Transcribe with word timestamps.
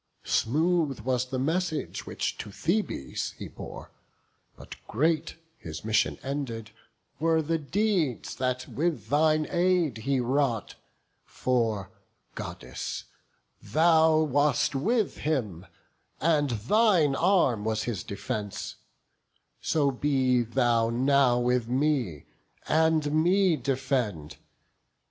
Smooth 0.25 1.01
was 1.01 1.27
the 1.27 1.37
message 1.37 2.07
which 2.07 2.35
to 2.39 2.51
Thebes 2.51 3.33
he 3.33 3.47
bore; 3.47 3.91
But 4.55 4.75
great, 4.87 5.35
his 5.59 5.85
mission 5.85 6.17
ended, 6.23 6.71
were 7.19 7.39
the 7.43 7.59
deeds 7.59 8.33
That 8.37 8.67
with 8.67 9.09
thine 9.09 9.45
aid 9.51 9.99
he 9.99 10.19
wrought; 10.19 10.73
for, 11.23 11.91
Goddess, 12.33 13.03
thou 13.61 14.17
Wast 14.23 14.73
with 14.73 15.17
him, 15.17 15.67
and 16.19 16.49
thine 16.49 17.13
arm 17.15 17.63
was 17.63 17.83
his 17.83 18.03
defence: 18.03 18.77
So 19.61 19.91
be 19.91 20.41
thou 20.41 20.89
now 20.89 21.37
with 21.39 21.67
me, 21.67 22.25
and 22.67 23.13
me 23.23 23.55
defend. 23.55 24.37